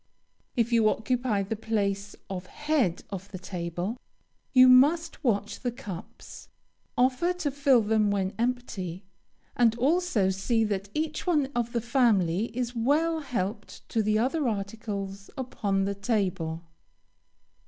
[0.55, 3.97] If you occupy the place of head of the table,
[4.51, 6.47] you must watch the cups,
[6.97, 9.05] offer to fill them when empty,
[9.55, 14.47] and also see that each one of the family is well helped to the other
[14.47, 16.63] articles upon the table.